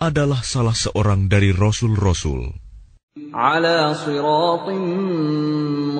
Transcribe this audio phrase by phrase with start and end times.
[0.00, 2.48] adalah salah seorang dari rasul-rasul.
[3.28, 4.80] Ala siratim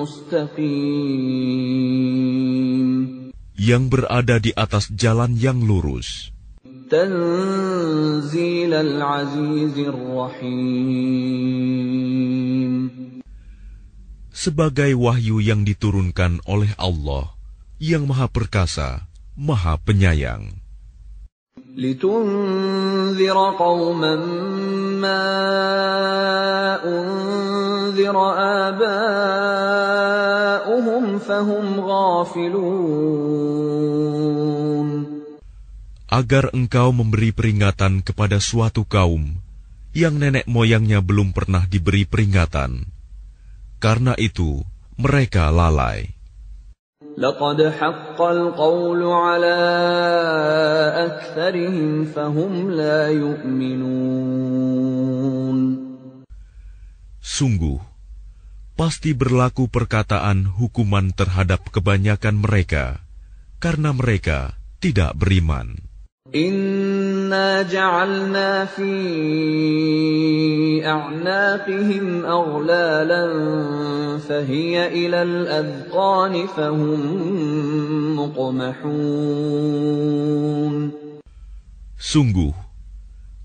[0.01, 0.57] mustaqim.
[3.53, 6.33] Yang berada di atas jalan yang lurus.
[6.89, 11.37] Tanzil al-azizir rahim
[14.37, 17.33] sebagai wahyu yang diturunkan oleh Allah
[17.81, 20.53] yang Maha Perkasa, Maha Penyayang.
[36.07, 39.33] Agar engkau memberi peringatan kepada suatu kaum
[39.97, 42.96] yang nenek moyangnya belum pernah diberi peringatan
[43.77, 44.65] karena itu,
[44.97, 46.17] mereka lalai.
[57.21, 57.77] Sungguh,
[58.77, 63.01] pasti berlaku perkataan hukuman terhadap kebanyakan mereka,
[63.57, 65.77] karena mereka tidak beriman.
[67.26, 68.94] إنا جعلنا في
[70.86, 73.24] أعناقهم أغلالا
[74.22, 77.02] فهي إلى الأذقان فهم
[78.22, 79.82] مقمحون
[82.02, 82.50] Sungguh,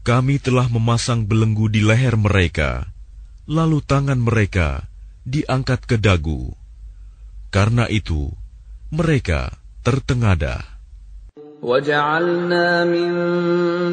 [0.02, 2.90] kami telah memasang belenggu di leher mereka,
[3.46, 4.90] lalu tangan mereka
[5.30, 6.58] diangkat ke dagu.
[7.54, 8.34] Karena itu,
[8.92, 9.56] mereka
[9.86, 10.71] tertengadah.
[11.62, 13.12] وجعلنا من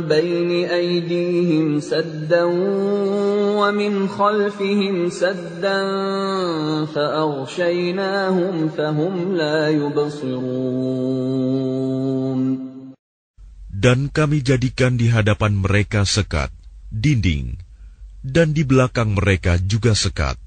[0.04, 2.44] بين أيديهم سدا
[3.56, 5.80] ومن خلفهم سدا
[6.84, 11.24] فأغشيناهم فهم لا يبصرون
[13.84, 16.48] Dan kami jadikan di hadapan mereka sekat,
[16.88, 17.60] dinding,
[18.24, 20.40] dan di belakang mereka juga sekat.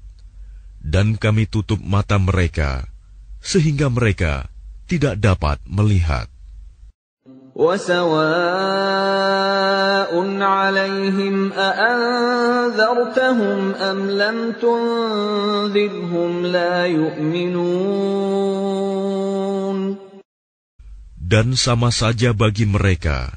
[0.82, 2.90] Dan kami tutup mata mereka,
[3.38, 4.50] sehingga mereka
[4.90, 6.26] tidak dapat melihat.
[7.58, 9.02] وسواء
[10.38, 12.54] عليهم أأنذرتهم
[13.74, 17.98] أم لم تنذرهم لا يؤمنون
[21.28, 23.36] Dan sama saja bagi mereka,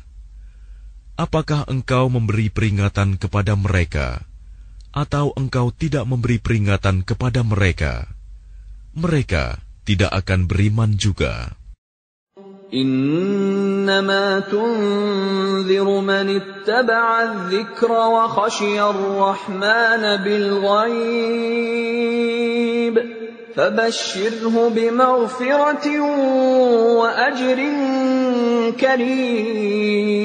[1.20, 4.24] apakah engkau memberi peringatan kepada mereka,
[4.96, 8.08] atau engkau tidak memberi peringatan kepada mereka,
[8.96, 11.60] mereka tidak akan beriman juga.
[12.74, 21.52] إنما تنذر من اتبع الذكر وخشي الرحمن بالغيب
[23.56, 26.00] فبشره بمغفرة
[26.96, 27.60] وأجر
[28.80, 30.22] كريم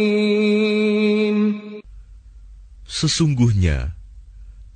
[2.97, 3.92] Sesungguhnya,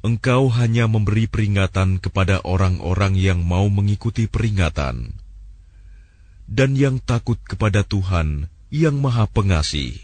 [0.04, 5.16] engkau hanya memberi peringatan kepada orang-orang yang mau mengikuti peringatan
[6.45, 9.97] dan yang takut kepada Tuhan yang Maha Pengasih,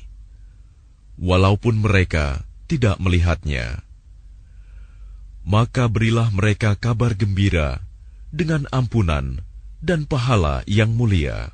[1.17, 3.85] walaupun mereka tidak melihatnya.
[5.41, 7.81] Maka berilah mereka kabar gembira
[8.29, 9.41] dengan ampunan
[9.81, 11.49] dan pahala yang mulia.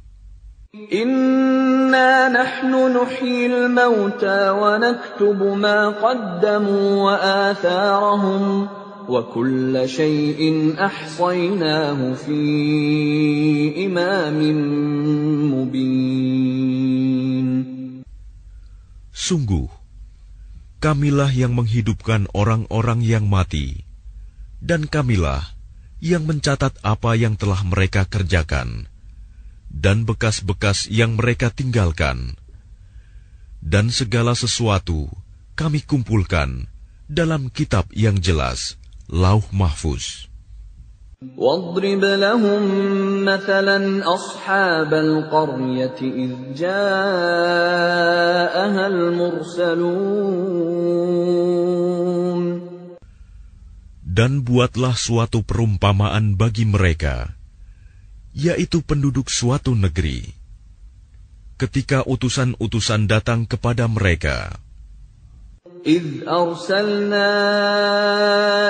[0.75, 7.15] Inna nahnu nuhyil mauta wa naktubu ma qaddamu wa
[7.49, 8.67] atharahum
[9.08, 10.40] وكل شيء
[10.78, 12.40] أحصيناه في
[13.86, 14.38] إمام
[15.54, 16.42] مبين
[19.12, 19.70] Sungguh,
[20.82, 23.86] kamilah yang menghidupkan orang-orang yang mati,
[24.58, 25.46] dan kamilah
[26.02, 28.90] yang mencatat apa yang telah mereka kerjakan,
[29.70, 32.34] dan bekas-bekas yang mereka tinggalkan,
[33.62, 35.06] dan segala sesuatu
[35.54, 36.66] kami kumpulkan
[37.06, 38.75] dalam kitab yang jelas
[39.07, 40.27] Lauh Mahfuz.
[41.17, 42.61] واضرب لهم
[43.25, 46.77] مثلا أصحاب القرية إذ جاءها
[48.87, 49.97] المرسلون
[54.17, 57.37] Dan buatlah suatu perumpamaan bagi mereka,
[58.33, 60.35] yaitu penduduk suatu negeri.
[61.57, 64.57] Ketika utusan-utusan datang kepada mereka,
[65.87, 67.31] إذ أرسلنا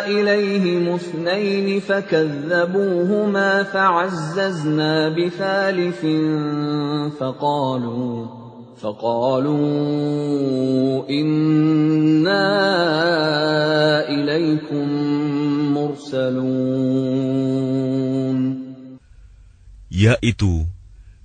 [0.06, 6.06] إليهم اثنين فكذبوهما فعززنا بثالث
[7.18, 8.26] فقالوا
[8.78, 9.58] فقالوا
[11.10, 12.46] إنا
[14.06, 14.88] إليكم
[15.74, 17.18] مرسلون.
[19.90, 20.70] Yaitu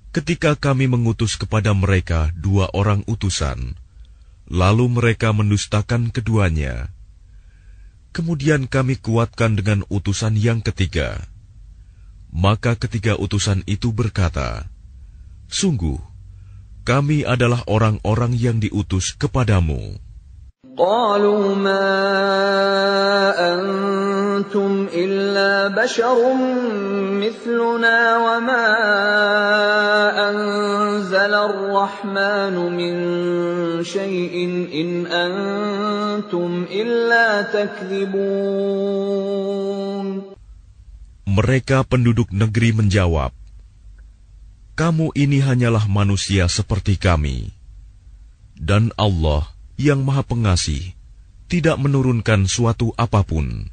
[0.09, 3.77] ketika kami mengutus kepada mereka dua orang utusan,
[4.51, 6.91] lalu mereka mendustakan keduanya.
[8.13, 11.17] Kemudian kami kuatkan dengan utusan yang ketiga.
[12.29, 14.69] Maka ketiga utusan itu berkata,
[15.49, 16.01] Sungguh,
[16.83, 20.02] kami adalah orang-orang yang diutus kepadamu.
[20.78, 21.90] قالوا ما
[23.34, 26.18] أنتم إلا بشر
[27.18, 28.66] مثلنا وما
[30.30, 32.94] أنزل الرحمن من
[33.82, 34.34] شيء
[34.70, 38.78] إن أنتم إلا تكذبون
[41.28, 43.30] Mereka penduduk negeri menjawab,
[44.74, 47.54] Kamu ini hanyalah manusia seperti kami.
[48.58, 49.46] Dan Allah
[49.78, 50.92] yang Maha Pengasih
[51.48, 53.72] tidak menurunkan suatu apapun.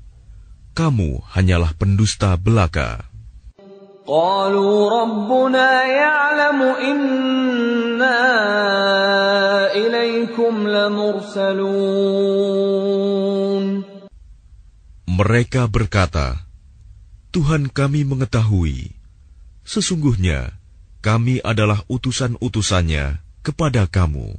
[0.75, 3.03] Kamu hanyalah pendusta belaka.
[4.05, 8.21] قالوا ربنا يعلم إنا
[9.73, 12.05] إليكم لمرسلون
[15.15, 16.43] Mereka berkata,
[17.31, 18.91] Tuhan kami mengetahui,
[19.63, 20.59] sesungguhnya
[20.99, 24.35] kami adalah utusan-utusannya kepada kamu.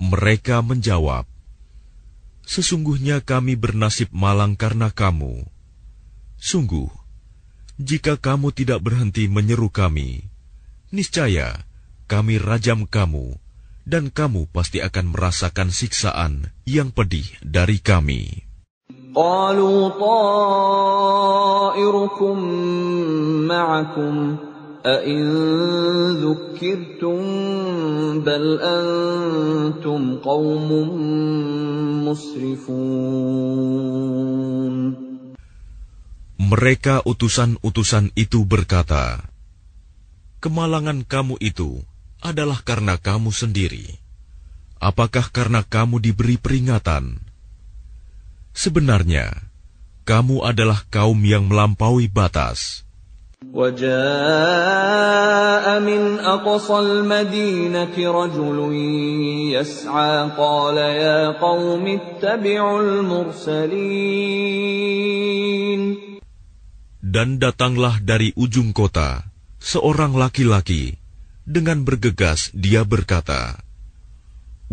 [0.04, 1.24] Mereka menjawab,
[2.44, 5.48] Sesungguhnya kami bernasib malang karena kamu.
[6.36, 6.92] Sungguh,
[7.80, 10.28] jika kamu tidak berhenti menyeru kami,
[10.92, 11.64] niscaya
[12.04, 13.40] kami rajam kamu,
[13.88, 18.44] dan kamu pasti akan merasakan siksaan yang pedih dari kami.
[19.14, 19.94] قالوا
[21.70, 22.38] طائركم
[23.46, 24.36] معكم
[24.86, 25.24] أئن
[26.18, 27.20] ذكرتم
[28.26, 30.68] بل أنتم قوم
[32.04, 33.54] مسرفون
[36.34, 39.24] Mereka utusan-utusan itu berkata,
[40.44, 41.80] Kemalangan kamu itu
[42.24, 44.00] adalah karena kamu sendiri.
[44.80, 47.20] Apakah karena kamu diberi peringatan?
[48.56, 49.32] Sebenarnya,
[50.04, 52.84] kamu adalah kaum yang melampaui batas.
[53.52, 53.84] وجاء
[55.84, 58.58] من أقصى المدينة رجل
[59.52, 63.84] يسعى قال يا قوم اتبعوا المرسلين
[67.04, 69.22] Dan datanglah dari ujung kota
[69.60, 70.97] seorang laki-laki
[71.48, 73.60] dengan bergegas dia berkata,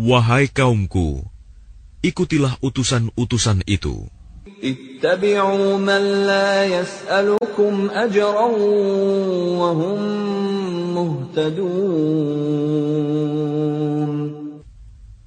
[0.00, 1.24] Wahai kaumku,
[2.00, 4.08] ikutilah utusan-utusan itu.
[4.62, 8.48] اتبعوا من لا يسألكم أجرا
[9.58, 10.00] وهم
[10.94, 11.72] مهتدون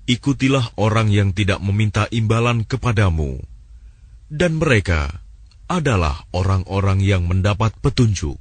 [0.06, 3.42] Ikutilah orang yang tidak meminta imbalan kepadamu,
[4.30, 5.26] dan mereka
[5.66, 8.38] adalah orang-orang yang mendapat petunjuk.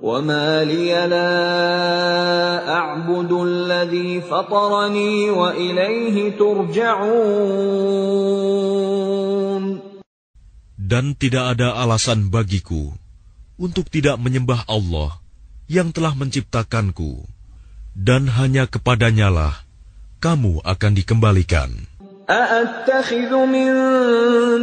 [0.00, 1.36] وما لي لا
[2.64, 7.36] أعبد الذي فطرني وإليه ترجعون
[10.86, 12.94] Dan tidak ada alasan bagiku
[13.60, 15.18] untuk tidak menyembah Allah
[15.66, 17.26] yang telah menciptakanku,
[17.92, 19.66] dan hanya kepadanyalah
[20.22, 21.74] kamu akan dikembalikan.
[22.26, 23.70] أأتخذ من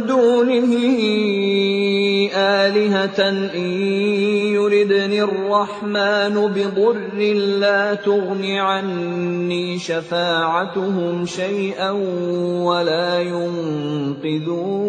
[0.04, 0.72] دونه
[2.36, 3.20] آلهة
[3.56, 3.68] إن
[4.52, 6.96] يردني الرحمن بضر
[7.58, 11.90] لا تغن عني شفاعتهم شيئا
[12.68, 14.84] ولا ينقذون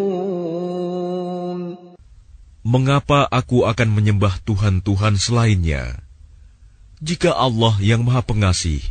[2.65, 6.01] Mengapa aku akan menyembah Tuhan-Tuhan selainnya?
[6.98, 8.82] Jika Allah yang Maha Pengasih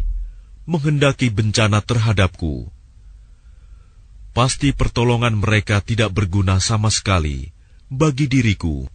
[0.63, 2.71] menghendaki bencana terhadapku,
[4.34, 7.50] pasti pertolongan mereka tidak berguna sama sekali
[7.90, 8.86] bagi diriku,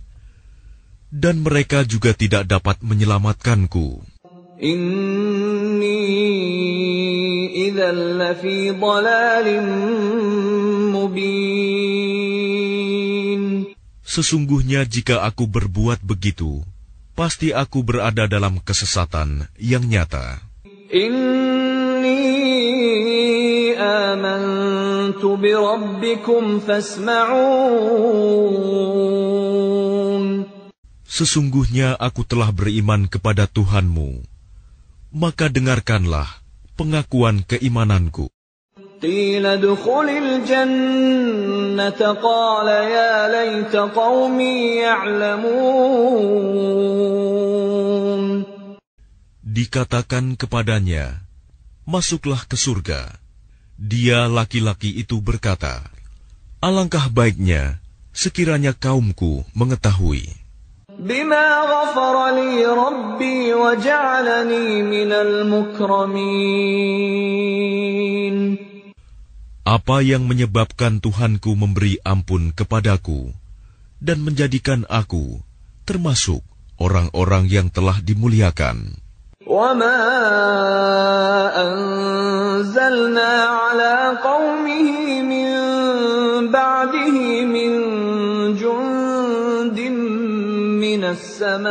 [1.10, 4.02] dan mereka juga tidak dapat menyelamatkanku.
[4.54, 5.98] Inni
[7.74, 8.70] lafi
[10.94, 11.74] mubin.
[14.06, 16.62] Sesungguhnya jika aku berbuat begitu,
[17.18, 20.38] pasti aku berada dalam kesesatan yang nyata.
[20.94, 22.22] Inni
[23.74, 24.63] amantu
[25.39, 27.89] bi rabbikum fasma'un.
[31.09, 34.23] Sesungguhnya aku telah beriman kepada Tuhanmu,
[35.11, 36.27] maka dengarkanlah
[36.79, 38.29] pengakuan keimananku.
[38.99, 45.79] قيل ادخل الجنة قال يا ليت قومي يعلمون
[49.49, 51.25] Dikatakan kepadanya,
[51.89, 53.17] Masuklah ke surga.
[53.74, 55.82] Dia laki-laki itu berkata,
[56.62, 57.82] Alangkah baiknya
[58.14, 60.30] sekiranya kaumku mengetahui.
[69.64, 73.34] Apa yang menyebabkan Tuhanku memberi ampun kepadaku
[73.98, 75.42] dan menjadikan aku
[75.82, 76.46] termasuk
[76.78, 79.03] orang-orang yang telah dimuliakan.
[79.49, 80.03] وما
[81.55, 85.49] أنزلنا على قومه من
[86.51, 87.15] بعده
[87.47, 87.71] من
[88.59, 89.79] جند
[90.83, 91.63] من السماء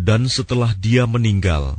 [0.00, 1.78] Dan setelah dia meninggal,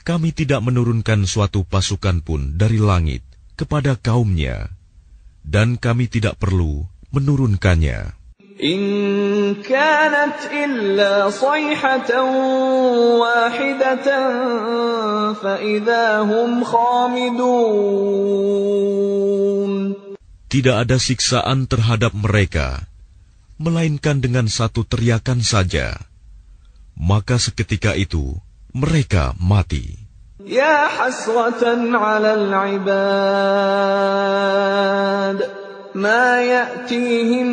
[0.00, 3.20] kami tidak menurunkan suatu pasukan pun dari langit
[3.52, 4.72] kepada kaumnya,
[5.48, 8.24] dan kami tidak perlu menurunkannya.
[8.54, 12.10] إن كانت إلا صيحة
[13.18, 14.06] واحدة
[15.42, 17.74] فإذا هم خامدون
[20.54, 22.86] Tidak ada siksaan terhadap mereka,
[23.58, 25.98] melainkan dengan satu teriakan saja.
[26.94, 28.38] Maka seketika itu
[28.70, 29.98] mereka mati.
[30.44, 31.62] يا حسرة
[31.96, 32.94] على العباد
[35.94, 37.46] ما يأتيهم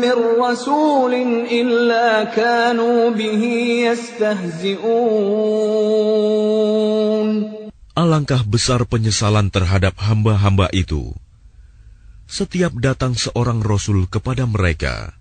[0.00, 1.14] من رسول
[1.50, 3.42] إلا كانوا به
[3.90, 4.86] يستهزئون
[7.96, 11.16] Alangkah besar penyesalan terhadap hamba-hamba itu.
[12.28, 15.16] Setiap datang seorang rasul kepada mereka,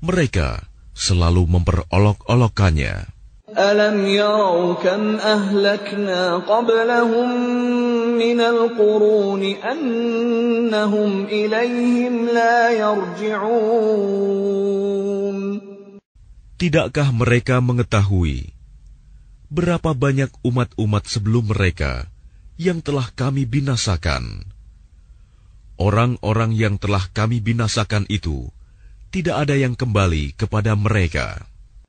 [0.00, 0.64] mereka
[0.96, 3.13] selalu memperolok-olokkannya.
[3.54, 7.28] ألم يروا كم أهلكنا قبلهم
[8.14, 13.90] من القرون أنهم إليهم لا يرجعون
[16.60, 18.52] Tidakkah mereka mengetahui
[19.48, 22.04] berapa banyak umat-umat sebelum mereka
[22.60, 24.44] yang telah kami binasakan?
[25.80, 28.52] Orang-orang yang telah kami binasakan itu
[29.08, 31.48] tidak ada yang kembali kepada mereka.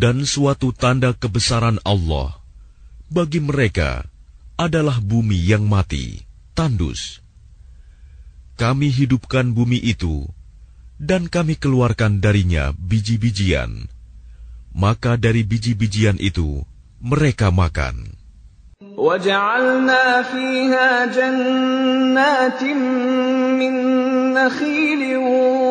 [0.00, 2.40] Dan suatu tanda kebesaran Allah
[3.12, 4.08] bagi mereka
[4.56, 6.24] adalah bumi yang mati,
[6.56, 7.20] tandus.
[8.56, 10.24] Kami hidupkan bumi itu,
[10.96, 13.92] dan kami keluarkan darinya biji-bijian.
[14.72, 16.64] Maka dari biji-bijian itu
[17.04, 18.19] mereka makan.
[18.99, 22.63] وجعلنا فيها جنات
[23.55, 23.73] من
[24.35, 25.15] نخيل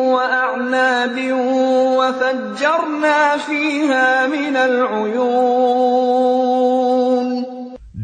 [0.09, 1.15] وأعناب
[1.97, 5.45] وفجرنا فيها من العيون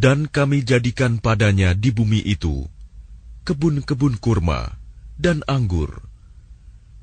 [0.01, 2.65] Dan kami jadikan padanya di bumi itu
[3.45, 4.81] kebun-kebun kurma
[5.21, 6.01] dan anggur.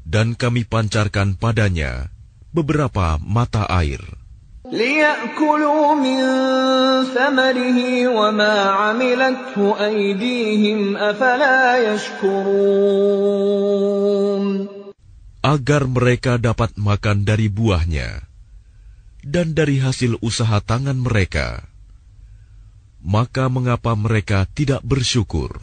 [0.02, 2.11] Dan kami pancarkan padanya
[2.50, 4.02] beberapa mata air.
[4.73, 6.21] ليأكلوا من
[7.16, 13.38] ثمره وما عملته أيديهم أفلا يشكرون
[15.38, 18.28] agar mereka dapat makan dari buahnya
[19.25, 21.64] dan dari hasil usaha tangan mereka.
[23.00, 25.62] Maka mengapa mereka tidak bersyukur?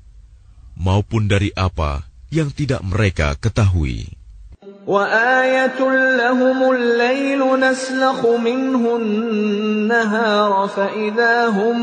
[0.80, 4.16] maupun dari apa yang tidak mereka ketahui.
[4.86, 5.82] وآية
[6.14, 11.76] لهم الليل نسلخ منه النهار فإذا هم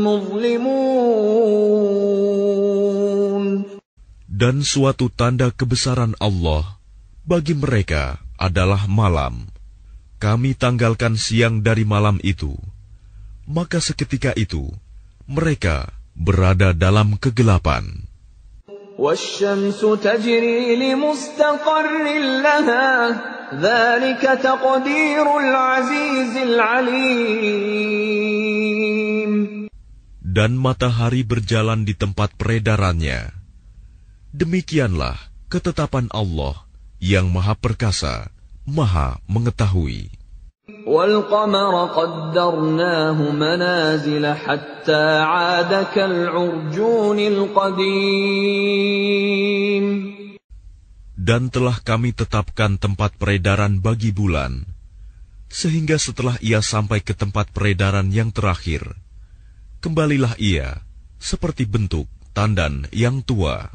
[0.00, 0.96] مظلمون
[4.36, 6.76] Dan suatu tanda kebesaran Allah
[7.24, 9.48] bagi mereka adalah malam.
[10.20, 12.52] Kami tanggalkan siang dari malam itu,
[13.48, 14.68] maka seketika itu
[15.24, 15.88] mereka
[16.21, 18.05] berada dalam kegelapan.
[30.21, 33.33] Dan matahari berjalan di tempat peredarannya.
[34.31, 35.17] Demikianlah
[35.49, 36.69] ketetapan Allah
[37.01, 38.29] yang Maha Perkasa,
[38.63, 40.20] Maha Mengetahui.
[40.86, 47.86] والقمر قدرناه منازل حتى عاد كالعرجون القديم
[51.26, 54.62] Dan telah kami tetapkan tempat peredaran bagi bulan,
[55.50, 58.94] sehingga setelah ia sampai ke tempat peredaran yang terakhir,
[59.82, 60.86] kembalilah ia
[61.18, 63.74] seperti bentuk tandan yang tua.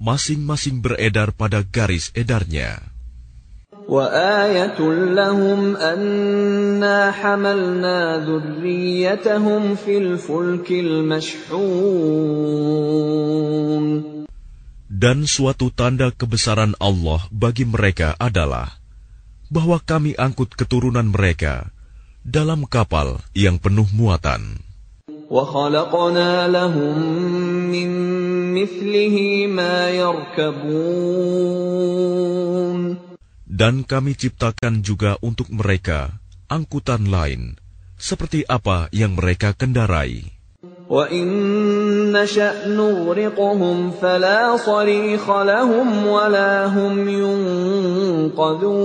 [0.00, 2.90] Masing-masing beredar pada garis edarnya.
[3.90, 4.78] وآية
[5.18, 11.50] لهم أنا حملنا ذريتهم في الفلك المشحون
[15.00, 18.78] Dan suatu tanda kebesaran Allah bagi mereka adalah
[19.48, 21.72] bahwa kami angkut keturunan mereka
[22.20, 24.60] dalam kapal yang penuh muatan.
[25.34, 26.98] وخلقنا لهم
[27.70, 27.90] من
[28.54, 31.30] مثله ما يركبون
[33.60, 36.16] Dan kami ciptakan juga untuk mereka
[36.48, 37.60] angkutan lain,
[38.00, 40.40] seperti apa yang mereka kendarai.
[40.90, 41.26] وإن
[42.12, 47.08] نشأ نغرقهم فلا صريخ لهم ولا هم
[48.28, 48.80] ينقذون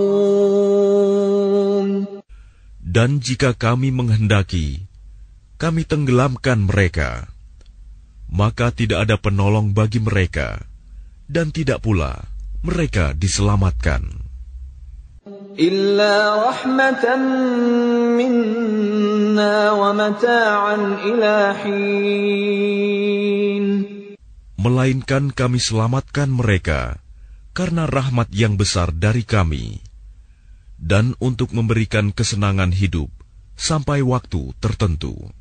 [2.96, 4.88] Dan jika kami menghendaki,
[5.61, 7.29] kami tenggelamkan mereka,
[8.33, 10.65] maka tidak ada penolong bagi mereka,
[11.29, 12.33] dan tidak pula
[12.65, 14.25] mereka diselamatkan.
[24.61, 27.05] Melainkan kami selamatkan mereka
[27.53, 29.85] karena rahmat yang besar dari kami
[30.81, 33.13] dan untuk memberikan kesenangan hidup
[33.61, 35.40] sampai waktu tertentu.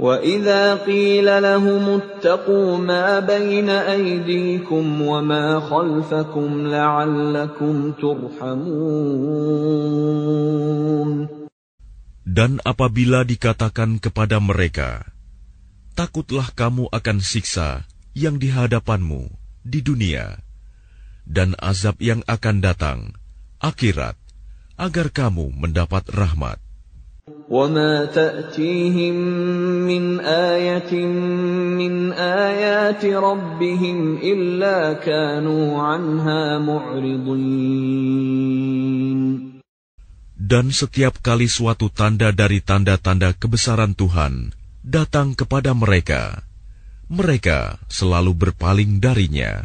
[0.00, 9.24] وإذا قيل لهم اتقوا ما بين أيديكم وما خلفكم لعلكم ترحمون
[12.34, 15.06] Dan apabila dikatakan kepada mereka,
[15.94, 19.30] "Takutlah kamu akan siksa yang di hadapanmu
[19.62, 20.42] di dunia,
[21.22, 23.14] dan azab yang akan datang,
[23.62, 24.18] akhirat,
[24.74, 26.58] agar kamu mendapat rahmat."
[27.48, 29.16] وما تأتيهم
[29.88, 30.92] من آية
[31.80, 37.64] من آيات ربهم إلا كانوا عنها معرضين
[40.44, 44.52] Dan setiap kali suatu tanda dari tanda-tanda kebesaran Tuhan
[44.84, 46.44] datang kepada mereka,
[47.08, 49.64] mereka selalu berpaling darinya.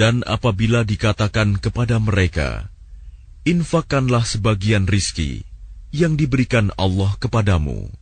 [0.00, 2.72] Dan apabila dikatakan kepada mereka,
[3.44, 5.44] Infakkanlah sebagian rizki
[5.92, 7.92] yang diberikan Allah kepadamu.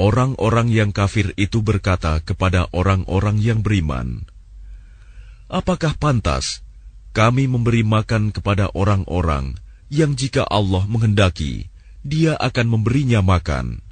[0.00, 4.24] Orang-orang yang kafir itu berkata kepada orang-orang yang beriman,
[5.52, 6.64] Apakah pantas
[7.12, 9.60] kami memberi makan kepada orang-orang
[9.92, 11.68] yang jika Allah menghendaki,
[12.00, 13.84] dia akan memberinya makan?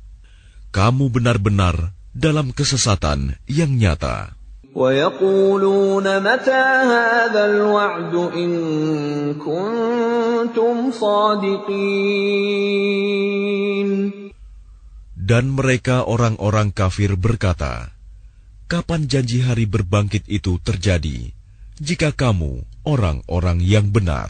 [0.72, 4.39] Kamu benar-benar dalam kesesatan yang nyata.
[4.75, 8.51] ويقولون متى هذا الوعد إن
[9.39, 11.95] كنتم صادقين
[15.25, 17.89] Dan mereka orang-orang kafir berkata,
[18.69, 21.33] Kapan janji hari berbangkit itu terjadi,
[21.81, 24.29] jika kamu orang-orang yang benar?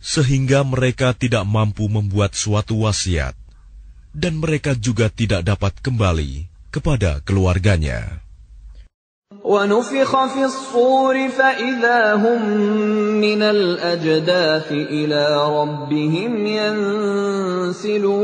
[0.00, 3.36] Sehingga mereka tidak mampu membuat suatu wasiat,
[4.10, 8.20] dan mereka juga tidak dapat kembali kepada keluarganya.
[9.44, 12.42] ونفخ في الصور فإذا هم
[13.20, 18.20] من الأجداث إلى ربهم ينسلون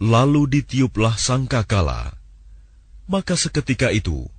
[0.00, 2.16] Lalu ditiuplah sangkakala,
[3.10, 4.30] maka seketika itu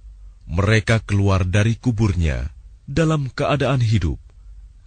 [0.47, 2.51] mereka keluar dari kuburnya
[2.87, 4.19] dalam keadaan hidup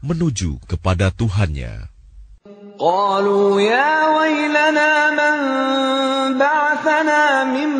[0.05, 1.95] menuju kepada Tuhannya.
[2.75, 5.35] قالوا يا ويلنا من
[6.39, 7.71] بعثنا من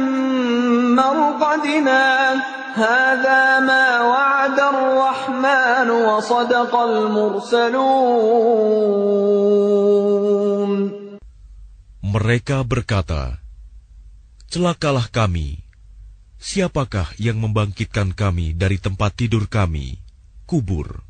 [0.95, 2.05] مرقدنا
[2.75, 7.95] هذا ما وعد الرحمن وصدق المرسلون
[12.15, 13.43] Mereka berkata,
[14.47, 15.67] Celakalah kami.
[16.41, 19.97] Siapakah yang membangkitkan kami dari tempat tidur kami,
[20.45, 21.01] kubur?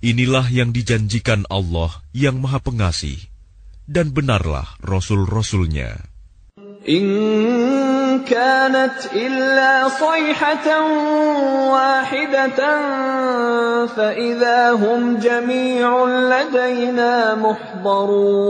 [0.00, 3.20] Inilah yang dijanjikan Allah yang Maha Pengasih,
[3.84, 6.12] dan benarlah Rasul-Rasulnya.
[6.82, 10.66] إن كانت إلا صيحة
[11.70, 12.60] واحدة
[13.86, 18.42] فإذا هم جميع لدينا محضرون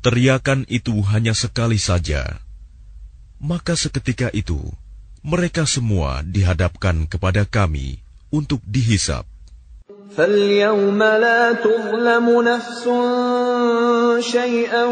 [0.00, 2.40] Teriakan itu hanya sekali saja.
[3.44, 4.60] Maka seketika itu,
[5.24, 9.24] mereka semua dihadapkan kepada kami untuk dihisap.
[10.10, 12.82] فاليوم لا تظلم نفس
[14.26, 14.84] شيئا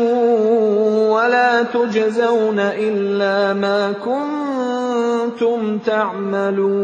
[1.10, 6.78] ولا تجزون إلا ما كنتم تعملون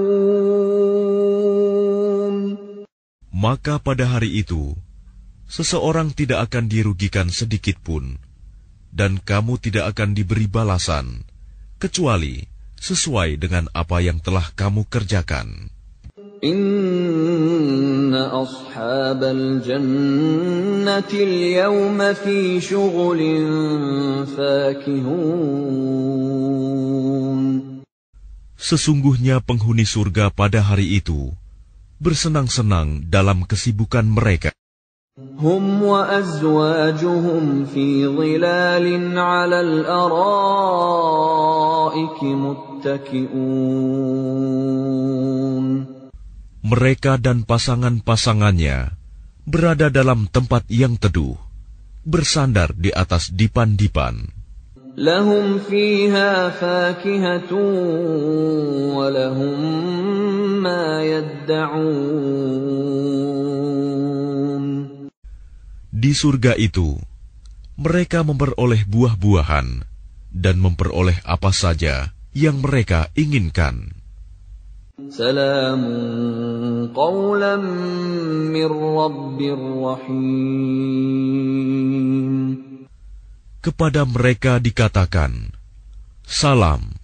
[3.34, 4.72] Maka pada hari itu,
[5.44, 8.16] seseorang tidak akan dirugikan sedikit pun,
[8.88, 11.27] dan kamu tidak akan diberi balasan,
[11.78, 12.44] kecuali
[12.78, 15.72] sesuai dengan apa yang telah kamu kerjakan.
[16.44, 23.20] إن أصحاب الجنة اليوم في شغل
[24.36, 25.84] فاكهون
[28.64, 31.36] Sesungguhnya penghuni surga pada hari itu
[32.00, 34.52] bersenang-senang dalam kesibukan mereka.
[35.38, 41.67] هم وأزواجهم في ظلال على الأرائك
[42.22, 43.24] متكئون
[46.64, 48.96] Mereka dan pasangan-pasangannya
[49.44, 51.36] berada dalam tempat yang teduh,
[52.08, 54.32] bersandar di atas dipan-dipan.
[54.96, 57.52] لهم فيها فاكهة
[58.96, 59.60] ولهم
[60.62, 61.84] ما يدعون
[65.94, 67.00] Di surga itu,
[67.76, 69.87] mereka memperoleh buah-buahan
[70.34, 73.94] dan memperoleh apa saja yang mereka inginkan.
[75.10, 75.82] سلام
[76.94, 77.56] قولا
[78.54, 79.38] من رب
[79.82, 81.34] رحيم
[83.64, 85.56] Kepada mereka dikatakan,
[86.28, 87.00] Salam,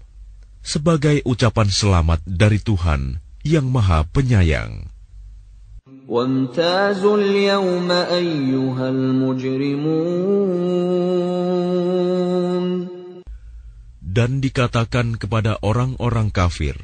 [0.60, 4.86] sebagai ucapan selamat dari Tuhan yang Maha Penyayang.
[6.10, 10.20] وامتازوا اليوم أيها المجرمون
[14.15, 16.79] dan dikatakan kepada orang-orang kafir,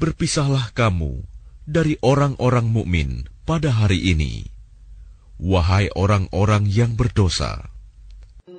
[0.00, 1.20] "Berpisahlah kamu
[1.68, 4.48] dari orang-orang mukmin pada hari ini,
[5.36, 7.68] wahai orang-orang yang berdosa."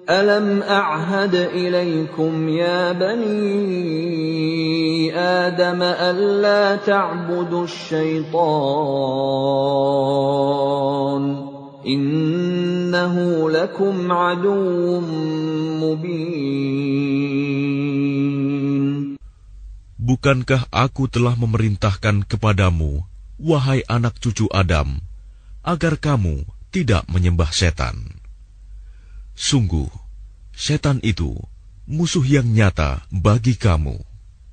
[0.04, 3.32] Alam a'had ilaykum ya bani
[5.16, 8.34] Adam alla ta'budu syaitan
[11.86, 15.06] innahu lakum aduwwum
[15.80, 16.84] mubin
[20.04, 23.08] Bukankah aku telah memerintahkan kepadamu
[23.40, 25.00] wahai anak cucu Adam
[25.64, 26.44] agar kamu
[26.76, 28.20] tidak menyembah setan?
[29.32, 29.88] Sungguh
[30.52, 31.40] setan itu
[31.88, 34.13] musuh yang nyata bagi kamu.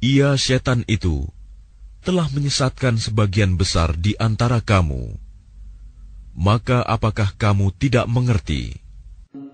[0.00, 1.26] ia setan itu
[2.06, 5.18] telah menyesatkan sebagian besar di antara kamu.
[6.36, 8.86] Maka apakah kamu tidak mengerti?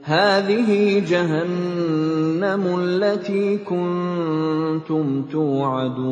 [0.03, 6.03] هذه جهنم التي كنتم توعدون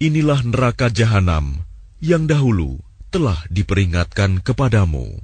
[0.00, 1.60] Inilah neraka jahanam
[2.00, 2.80] yang dahulu
[3.12, 5.20] telah diperingatkan kepadamu.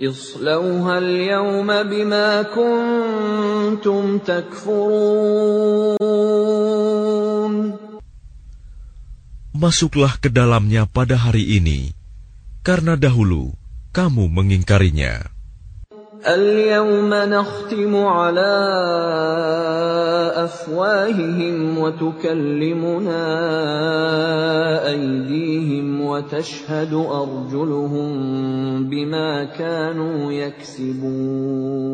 [0.00, 5.66] اصلوها اليوم بما كنتم تكفرون
[9.56, 11.96] Masuklah ke dalamnya pada hari ini,
[12.60, 13.56] karena dahulu
[13.96, 15.32] kamu mengingkarinya.
[16.26, 18.52] اليوم نختم على
[20.34, 23.24] أفواههم وتكلمنا
[24.88, 28.10] أيديهم وتشهد أرجلهم
[28.90, 31.86] بما كانوا يكسبون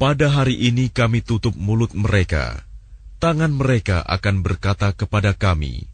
[0.00, 2.64] Pada hari ini kami tutup mulut mereka,
[3.20, 5.84] tangan mereka akan berkata kepada kami,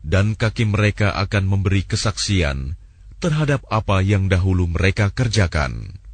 [0.00, 2.72] dan kaki mereka akan memberi kesaksian
[3.18, 6.04] terhadap apa yang dahulu mereka kerjakan.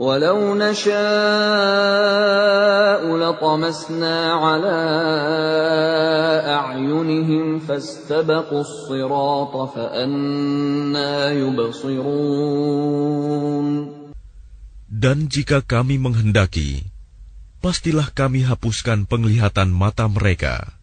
[0.00, 0.90] ولو نشاء
[3.04, 4.80] لطمسنا على
[6.48, 12.40] أعينهم فاستبقوا الصراط فأنا يبصرون
[15.00, 16.84] Dan jika kami menghendaki,
[17.64, 20.76] pastilah kami hapuskan penglihatan mata mereka,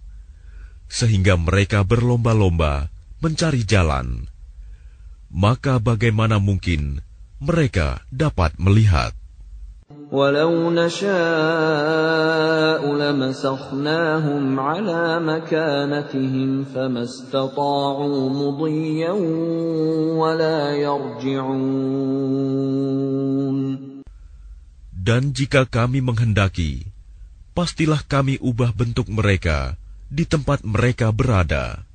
[0.90, 2.90] sehingga mereka berlomba-lomba
[3.22, 4.26] mencari jalan.
[5.32, 7.04] Maka bagaimana mungkin
[7.38, 9.14] mereka dapat melihat?
[10.12, 11.08] ولو نشاء
[12.80, 19.12] لمسخناهم على مكانتهم فما استطاعوا مضيا
[20.16, 22.28] ولا يرجعون
[25.08, 26.84] Dan jika kami menghendaki,
[27.56, 29.80] pastilah kami ubah bentuk mereka
[30.12, 31.88] di tempat mereka berada,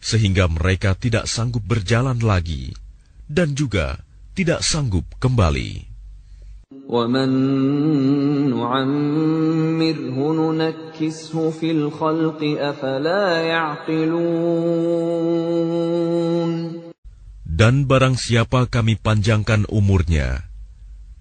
[0.00, 2.76] sehingga mereka tidak sanggup berjalan lagi,
[3.26, 4.00] dan juga
[4.36, 5.96] tidak sanggup kembali.
[6.86, 7.30] ومن
[8.50, 10.18] نعمره
[10.52, 14.36] ننكسه في الخلق أفلا يعقلون
[17.56, 20.44] Dan barang siapa kami panjangkan umurnya,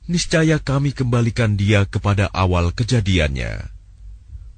[0.04, 3.72] niscaya kami kembalikan dia kepada awal kejadiannya.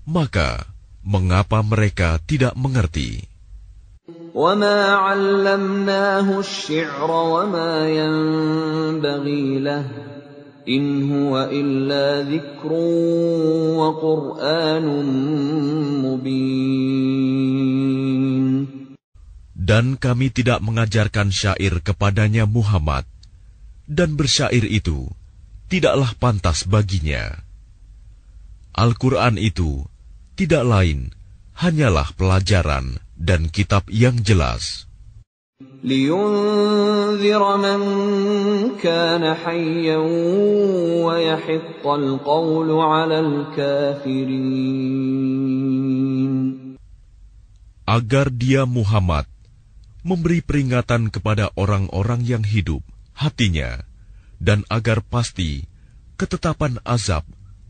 [0.09, 0.65] Maka,
[1.05, 3.29] mengapa mereka tidak mengerti?
[4.37, 9.85] وما علمناه الشعر وما ينبغي له
[10.67, 12.71] إن هو إلا ذكر
[13.81, 14.85] وقرآن
[16.05, 17.17] مبين
[19.67, 23.03] Dan kami tidak mengajarkan syair kepadanya Muhammad,
[23.83, 25.11] dan bersyair itu
[25.67, 27.43] tidaklah pantas baginya.
[28.71, 29.83] Al-Quran itu
[30.39, 31.11] tidak lain
[31.59, 34.87] hanyalah pelajaran dan kitab yang jelas.
[35.83, 37.81] لينذر من
[38.77, 39.97] كان حيا
[41.01, 44.77] ويحق القول على الكافرين
[47.87, 49.25] Agar dia Muhammad
[50.03, 52.83] memberi peringatan kepada orang-orang yang hidup
[53.15, 53.81] hatinya
[54.37, 55.65] dan agar pasti
[56.19, 57.23] ketetapan azab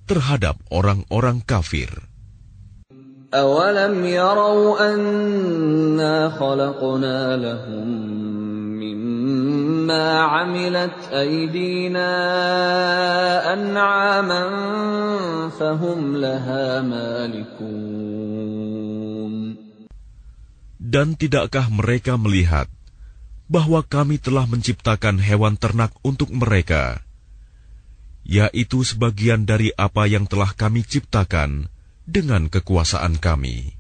[0.10, 1.88] terhadap orang-orang kafir.
[3.34, 7.88] أولم يروا أنا خلقنا لهم
[8.80, 12.12] مما عملت أيدينا
[13.54, 14.44] أنعاما
[15.60, 18.08] فهم لها مالكون
[20.88, 22.72] Dan tidakkah mereka melihat
[23.52, 27.04] bahwa kami telah menciptakan hewan ternak untuk mereka,
[28.24, 31.68] yaitu sebagian dari apa yang telah kami ciptakan
[32.13, 33.73] dengan kekuasaan kami.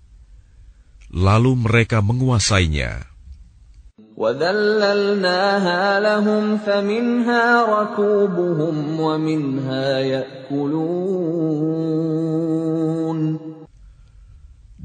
[1.12, 3.04] Lalu mereka menguasainya.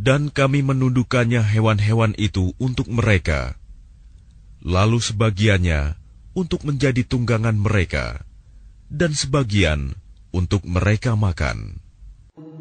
[0.07, 3.55] Dan kami menundukkannya hewan-hewan itu untuk mereka,
[4.63, 5.95] lalu sebagiannya
[6.36, 8.23] untuk menjadi tunggangan mereka,
[8.88, 9.95] dan sebagian
[10.31, 11.87] untuk mereka makan.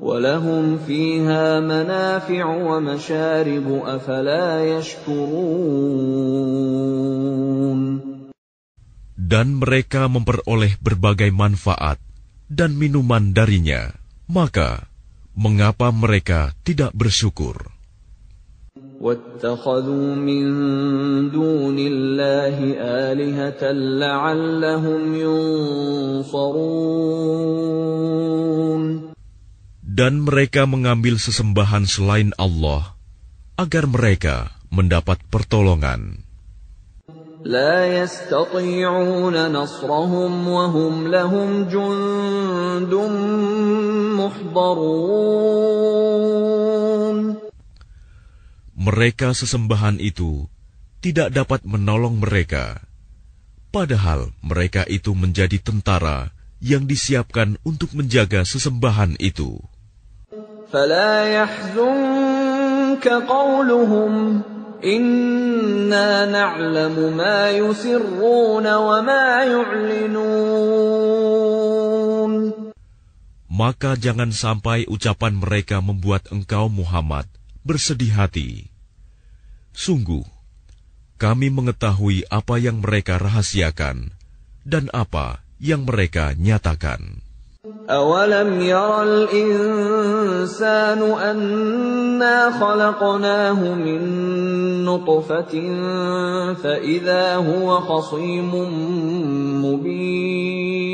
[0.01, 6.17] ولهم فيها منافع ومشارب أفلا يشكرون.
[9.27, 11.99] Dan mereka memperoleh berbagai manfaat
[12.47, 13.91] dan minuman darinya,
[14.31, 14.87] maka
[15.35, 17.77] mengapa mereka tidak bersyukur?
[19.01, 20.15] واتخذوا
[29.96, 33.00] Dan mereka mengambil sesembahan selain Allah,
[33.56, 36.28] agar mereka mendapat pertolongan.
[37.42, 42.94] لا يستطيعون نصرهم وهم لهم جند
[44.22, 45.62] محضرون
[48.82, 50.50] Mereka sesembahan itu
[51.06, 52.82] tidak dapat menolong mereka,
[53.70, 59.62] padahal mereka itu menjadi tentara yang disiapkan untuk menjaga sesembahan itu.
[60.72, 64.42] فلا يحزنك قولهم
[64.84, 70.72] إنا نعلم ما يسرون وما يعلنون
[73.52, 77.28] Maka jangan sampai ucapan mereka membuat engkau Muhammad
[77.62, 78.72] bersedih hati.
[79.76, 80.26] Sungguh,
[81.22, 84.16] kami mengetahui apa yang mereka rahasiakan
[84.66, 87.22] dan apa yang mereka nyatakan.
[87.90, 94.02] أولم ير الإنسان أنا خلقناه من
[94.82, 95.54] نطفة
[96.58, 98.52] فإذا هو خصيم
[99.62, 100.92] مبين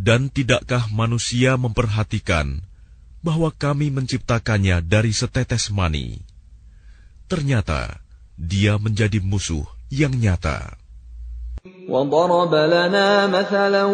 [0.00, 2.64] Dan tidakkah manusia memperhatikan
[3.20, 6.24] bahwa kami menciptakannya dari setetes mani?
[7.26, 8.00] Ternyata
[8.38, 10.80] dia menjadi musuh yang nyata.
[11.88, 13.84] وضرب لنا مثلا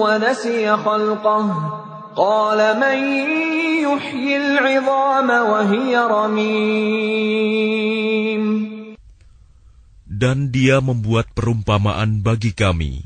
[0.00, 1.44] ونسي خلقه
[2.16, 2.98] قال من
[3.84, 7.34] يحيي العظام وهي رميم
[10.14, 13.02] Dan dia membuat perumpamaan bagi kami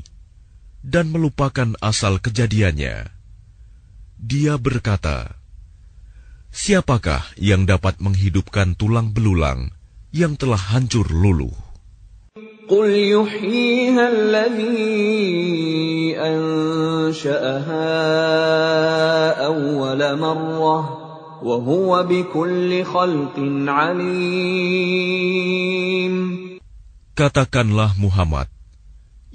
[0.85, 3.09] dan melupakan asal kejadiannya.
[4.21, 5.41] Dia berkata,
[6.53, 9.73] Siapakah yang dapat menghidupkan tulang belulang
[10.13, 11.62] yang telah hancur luluh?
[12.69, 17.89] قل يحييها الذي أنشأها
[19.45, 20.79] أول مرة
[21.43, 23.35] وهو بكل خلق
[23.67, 24.99] عليم
[27.19, 28.47] Katakanlah Muhammad,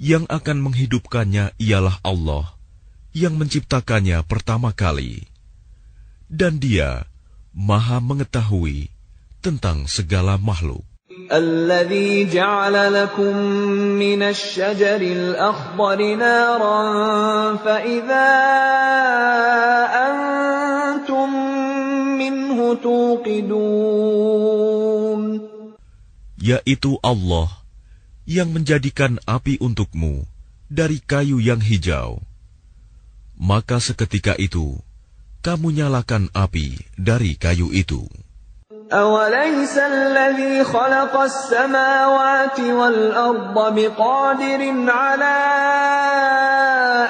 [0.01, 2.57] yang akan menghidupkannya ialah Allah,
[3.13, 5.29] yang menciptakannya pertama kali.
[6.25, 7.05] Dan dia
[7.53, 8.89] maha mengetahui
[9.45, 10.81] tentang segala makhluk.
[11.31, 13.37] الذي جعل لكم
[14.01, 16.81] من الشجر الأخضر نارا
[17.61, 18.31] فإذا
[19.93, 21.29] أنتم
[22.17, 23.85] منه توقدون
[26.41, 27.49] yaitu Allah
[28.25, 30.25] yang menjadikan api untukmu
[30.69, 32.21] dari kayu yang hijau.
[33.37, 34.77] Maka seketika itu,
[35.41, 38.05] kamu nyalakan api dari kayu itu.
[38.89, 45.37] أوليس الذي خلق السماوات والأرض بقادر على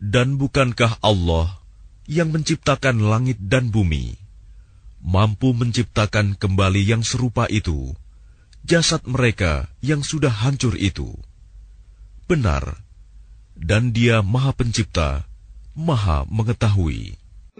[0.00, 1.60] Dan bukankah Allah
[2.08, 4.16] yang menciptakan langit dan bumi,
[5.04, 7.92] mampu menciptakan kembali yang serupa itu,
[8.65, 11.13] jasad mereka yang sudah hancur itu.
[12.25, 12.81] Benar,
[13.53, 15.29] dan dia maha pencipta,
[15.77, 17.13] maha mengetahui.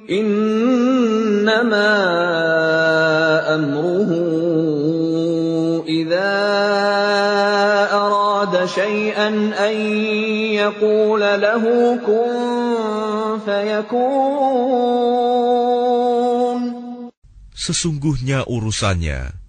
[0.09, 1.93] Innama
[3.53, 4.65] amruhu.
[17.55, 19.44] Sesungguhnya urusannya,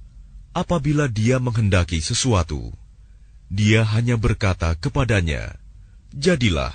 [0.56, 2.72] apabila dia menghendaki sesuatu,
[3.52, 5.56] dia hanya berkata kepadanya,
[6.16, 6.72] jadilah,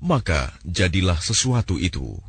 [0.00, 2.20] maka jadilah sesuatu itu.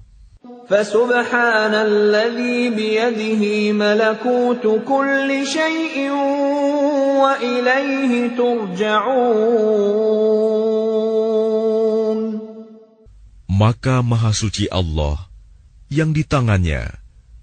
[0.68, 6.12] فسبحان الذي بيده ملكوت كل شيء
[7.24, 9.48] وإليه ترجعون
[13.58, 15.18] Maka Maha Suci Allah
[15.90, 16.94] yang di tangannya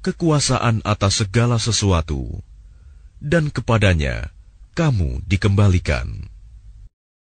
[0.05, 2.39] kekuasaan atas segala sesuatu,
[3.20, 4.32] dan kepadanya
[4.74, 6.29] kamu dikembalikan.